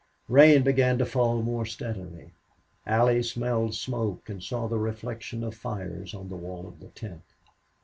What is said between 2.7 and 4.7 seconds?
Allie smelled smoke and saw